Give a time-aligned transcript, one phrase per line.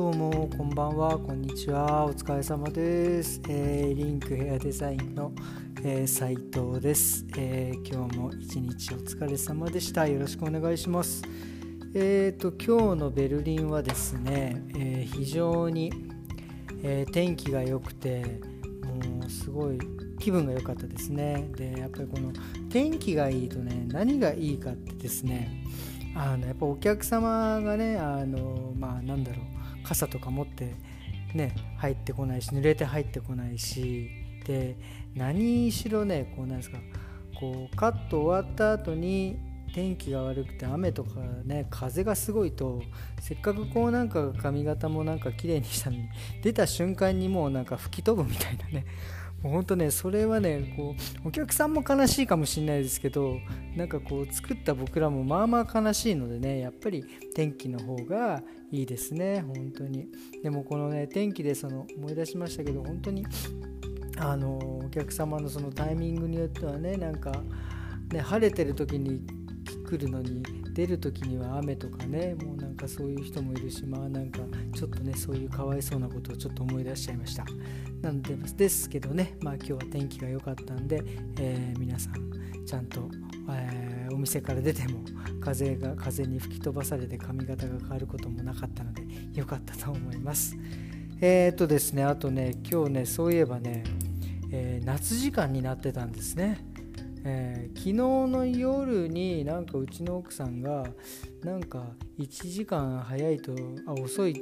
[0.00, 5.30] どうもこんばんはこんにちはお疲れ様です、えー、リンクヘアデザインの、
[5.84, 10.06] えー、斉藤です、えー、今日も一日お疲れ様でした。
[10.08, 11.22] よろしくお願いします。
[11.94, 15.92] えーと今日のベルリンはですね、えー、非常に、
[16.82, 18.40] えー、天気が良くて
[19.04, 19.78] もうすごい
[20.18, 21.50] 気分が良かったですね。
[21.58, 22.32] でやっぱりこの
[22.70, 25.62] 天気がいいとね何がいいかってですね
[26.16, 29.59] あのやっぱお客様がねあのまあなんだろう。
[29.90, 30.76] 傘とか持って
[31.34, 34.08] ね入ってこないし濡れて入ってこないし
[34.46, 34.76] で
[35.16, 36.78] 何しろねこうなんですか
[37.38, 39.36] こうカット終わった後に
[39.74, 42.82] 天気が悪くて雨とかね風がすごいと
[43.20, 46.08] せっかくこうなんか髪型もなんか綺麗にしたのに
[46.40, 48.86] 出た瞬間にもうなんか吹き飛ぶみたいなね
[49.42, 53.38] もうほんとねそれはねこうお客さんも悲しいかもしれないですけど
[53.74, 57.04] なんかこう作った僕らもまあまあ悲しいのでねやっぱり
[57.34, 60.08] 天気の方がいいですね本当に。
[60.42, 63.24] でもこのね天気でその思い出しましたけど本当に
[64.18, 67.32] あのお客様のそのタイミングによってはねなんか
[68.12, 69.26] ね晴れてる時に
[69.88, 74.40] 来るのに出る時には雨とかねもうなんかそういう人もいるしまあなんか
[74.74, 77.44] ちょっとねそういうかわいそうなことをちょっと思い出しちゃいました。
[78.02, 81.02] なんでですけどねまあ今日は天気が良かったんで、
[81.38, 83.10] えー、皆さんちゃんと、
[83.50, 85.00] えー、お店から出ても
[85.40, 89.02] 風が風に吹き飛ばされて髪型が変わることもなかったので
[89.34, 90.56] 良かったと思います。
[91.20, 93.84] えー、っとですねあとね今日ねそういえばね、
[94.50, 96.69] え、夏時間になってたんですね。
[97.24, 100.86] えー、昨日の夜になんかうちの奥さんが
[101.42, 101.84] なんか
[102.18, 103.52] 1時間早いと
[103.86, 104.40] あ遅い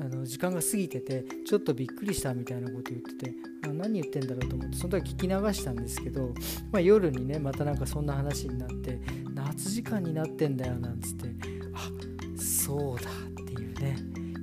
[0.00, 6.34] あの時間が過ぎててちょっとびっくりしたみたいなこと言っててあ何言ってんだろうと思ってその時聞き流したんですけど、
[6.70, 9.00] まあ、夜にねまたなんかそんな話になって
[9.34, 11.28] 夏時間になってんだよなんつって
[11.74, 11.88] あ
[12.36, 13.96] そうだっていうね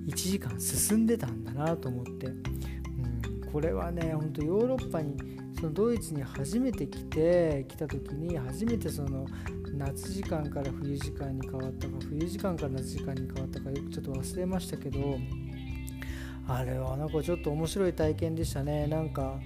[0.07, 9.25] 1時間進んでたんだなと思って、うん、これはねほんとヨーロッパにそのドイツに初めて来て来た時に初めてその
[9.73, 15.17] 夏時間から冬時間に変わったか冬時間から夏時間に変わったかよくちょっと忘れましたけど
[16.47, 18.87] あれはなんかちょっと面白い体験でしたね。
[18.87, 19.39] なんか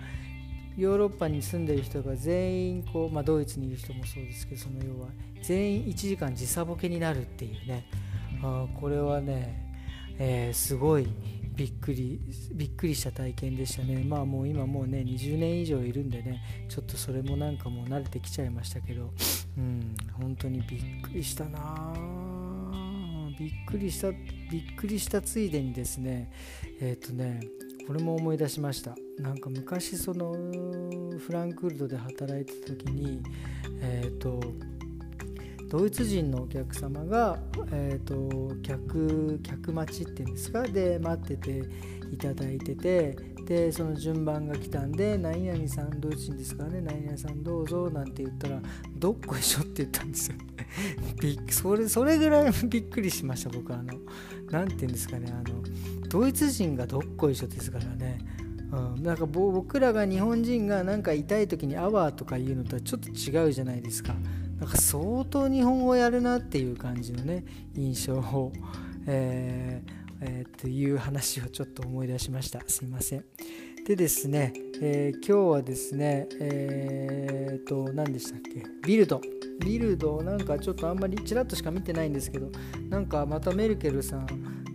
[0.77, 5.09] ヨーロッパに住んでる人が全員こう、まあ、ドイツにいる人もそうですけどその要は
[5.41, 7.87] 全員1時間時差ボケになるっていうね。
[8.43, 9.75] あこれはね、
[10.17, 11.07] えー、すごい
[11.61, 12.19] びっくり
[12.53, 14.03] びっくりした体験でしたね。
[14.03, 19.13] まあもう今もうね20年以上いるんでねちょっとそれもなんかもう慣れてきちゃいましたけど
[19.59, 21.93] うん本当にびっくりしたな
[23.37, 26.31] びっくりしたびっくりしたついでにですね
[26.79, 27.41] えっ、ー、とね
[27.85, 28.95] これも思い出しました。
[29.19, 30.31] なんか昔その
[31.19, 33.21] フランクフルトで働いてた時に
[33.81, 34.41] えっ、ー、と
[35.71, 37.39] ドイツ人のお客様が、
[37.71, 40.63] えーと、客客待ちっていうんですか？
[40.63, 41.63] で待ってて
[42.11, 43.15] いただいてて
[43.47, 46.81] でその順番が来たんで「何々さんドイツ人ですからね？
[46.81, 48.61] 何々さんどうぞ」なんて言ったら
[48.99, 50.35] 「どっこいしょ」って言ったんですよ。
[51.49, 53.73] それそれぐらい びっくりしました僕。
[53.73, 53.93] あの
[54.51, 55.31] 何て言うんですかね？
[55.31, 55.63] あの
[56.09, 58.19] ドイツ人がどっこいしょですからね。
[58.73, 64.15] うん、なんか僕らが日本人がなんか痛い時に「アワー」とか言うのとはちょっと違うじゃないですか。
[64.61, 68.53] なんか相当日本語やるなっていう感じのね印象を、
[69.07, 69.91] えー
[70.21, 72.61] えー、という話をちょっと思い出しました。
[72.67, 73.25] すいません。
[73.87, 78.63] でですね、えー、今日はですねえっ、と何でしたっけ？
[78.85, 79.19] ビルド。
[79.65, 82.51] ビルドなんかちょっとあんまりちらっとしか見てないんですけど
[82.89, 84.27] なんかまたメルケルさん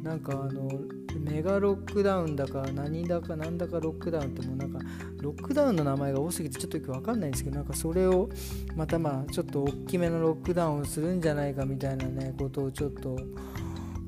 [0.03, 0.69] なんかあの
[1.19, 4.79] メガロックダウンだか何だか何だかロックダウンってもうなんか
[5.21, 8.29] ロックダウンの名前が多すぎてちょっとよくわかんないんですけどなんかそれを
[8.75, 13.19] またまあちょっと大きめのロックダウンをするんじゃないかみたいなねことをちょっと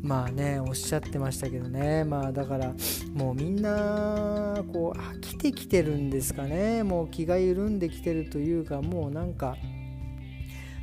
[0.02, 2.04] まあねおっしゃってましたけどね。
[2.04, 2.72] まあだから
[3.14, 6.82] もうみんなこう飽きてきてるんですかね。
[6.84, 9.56] もう気が緩んできてるというかもうなんか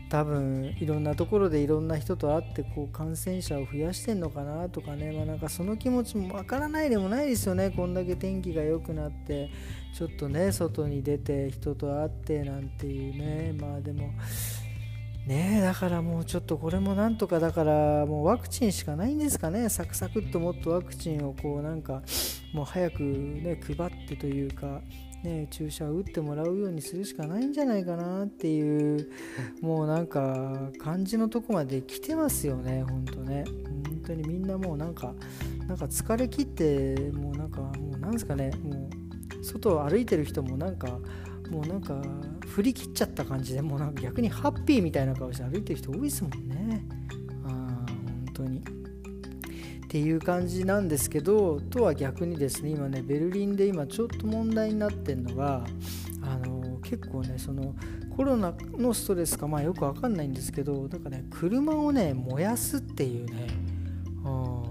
[0.09, 7.71] 多分いろんなところでいろんな人と会ってこう感染者を増やしてんのかなとかね、まあ、なんかその気持ちもわからないでもないですよね。
[7.71, 9.49] こんだけ天気が良くなって。
[9.95, 13.53] ちょっとね外に出て人と会ってなんていうね。
[13.57, 14.11] まあでも
[15.25, 19.69] ねだからもうちょっとこれもなんとかだからもうワクチンしかないんですかね。
[19.69, 22.03] サクサクっともっとワクチンをこうなんか
[22.53, 24.81] もう早くね配ってというか。
[25.23, 29.09] ね、注射を打ってもらうようにするしかないんじゃないかなっていう
[29.61, 33.43] もうなんか感じのとこまで来てますよねほんとね。
[33.87, 35.13] 本当にみんなもうなんか
[35.67, 38.51] なんか疲れ切ってもうなんかもうなんですかね。
[38.63, 38.87] も
[39.41, 40.99] う外を歩いてる人もなんか
[41.49, 42.01] もうなんか
[42.45, 46.85] 振り切っちゃった感じでもうなんか逆にハッピーみたいな顔して歩いてる人多いですもんね。
[49.95, 55.65] っていう感じなんですけどとは逆にですね今ねベルリンで今ちょっと問題になってるのが
[56.21, 57.73] あの結構ねその
[58.13, 63.47] コロナのストレスかまあよくわかんないんですけどなんかね車をね燃やすっていうね、
[64.25, 64.63] うん、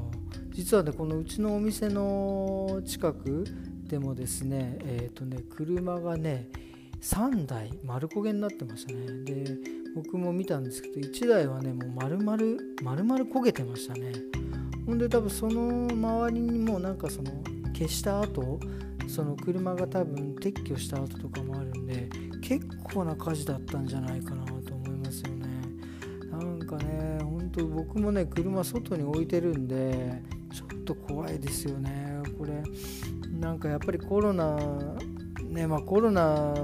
[0.50, 3.44] 実はねこのうちのお店の近く
[3.88, 6.50] でもですねえっ、ー、とね車がね
[7.00, 9.24] 3台丸焦げになってましたね。
[9.24, 9.56] で
[9.94, 12.36] 僕も見たんですけど1台はねもう丸々
[12.82, 14.12] 丸々焦げてましたね。
[14.86, 17.31] ほんで多分その周りにもなんかその
[17.72, 18.60] 消した後
[19.06, 22.08] その車が多分撤去した後とかもあるんで
[22.42, 25.46] 結構な火事だったんじゃないかなと思いますよね。
[26.31, 30.22] なんかね本当僕もね車外に置いてるんで
[30.52, 32.22] ちょっと怖いですよね。
[32.38, 32.62] これ
[33.38, 34.56] なんかやっぱりコロナ
[35.42, 36.54] ねまあコロナ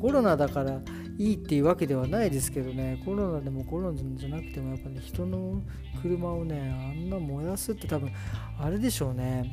[0.00, 0.80] コロナだから
[1.20, 3.02] いいっていうわけではないですけどね。
[3.04, 5.60] コロナでもコロナじゃなくてもやっぱ、ね、人の
[6.00, 8.10] 車をねあんな燃やすって多分
[8.58, 9.44] あれでしょうね。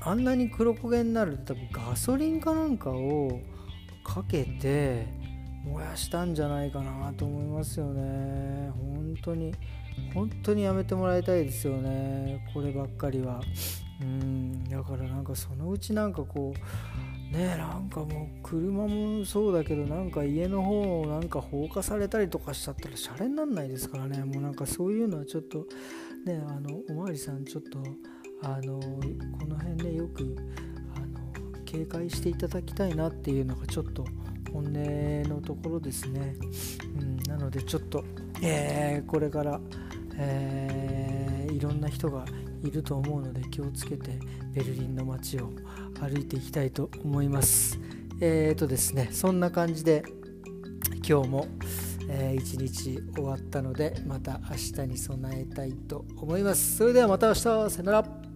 [0.00, 3.40] あんなに黒焦げになると多分ガソリンかなんかを
[4.04, 5.08] かけて
[5.64, 8.70] 燃やしたんじゃないかなと思いますよね。
[8.70, 9.52] 本当に
[10.14, 12.48] 本当にやめてもらいたいですよね。
[12.54, 13.40] こればっかりは。
[14.00, 14.62] うん。
[14.62, 16.58] だからなんかそのうちなんかこう
[17.32, 24.24] ねなんかもう車もそうだけどなんか家の方をなんか放火されたりとかしちゃったらシャレになんないですからね。
[24.24, 25.66] もうなんかそういうのはちょっと
[26.24, 27.78] ねあのおまわりさんちょっと
[28.42, 30.36] あのこの辺でよく
[30.96, 34.04] あの警戒していただきたいなっていうのがちょっと
[34.52, 34.72] 本音
[35.28, 36.34] のところですね、
[37.00, 38.04] うん、なのでちょっと、
[38.42, 39.60] えー、これから、
[40.16, 42.24] えー、いろんな人が
[42.62, 44.18] いると思うので気をつけて
[44.52, 45.50] ベルリンの街を
[46.00, 47.78] 歩いていきたいと思います。
[48.20, 50.02] えーとですね、そんな感じで
[51.08, 51.46] 今日も、
[52.08, 56.76] えー、日終わったのでまた明日に備えたいと思います。
[56.76, 58.27] それではまた明日さよなら